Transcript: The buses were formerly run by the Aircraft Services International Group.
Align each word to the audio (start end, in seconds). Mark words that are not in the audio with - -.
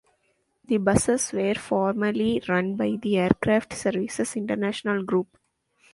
The 0.65 0.77
buses 0.77 1.31
were 1.31 1.53
formerly 1.53 2.41
run 2.49 2.75
by 2.75 2.93
the 2.99 3.19
Aircraft 3.19 3.73
Services 3.73 4.35
International 4.35 5.03
Group. 5.03 5.37